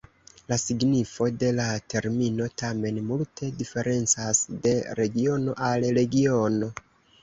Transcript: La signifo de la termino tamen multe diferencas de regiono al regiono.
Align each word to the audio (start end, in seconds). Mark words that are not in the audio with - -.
La 0.53 0.57
signifo 0.61 1.27
de 1.43 1.51
la 1.57 1.67
termino 1.95 2.49
tamen 2.63 2.99
multe 3.13 3.53
diferencas 3.63 4.45
de 4.67 4.77
regiono 5.05 5.59
al 5.71 5.91
regiono. 6.05 6.77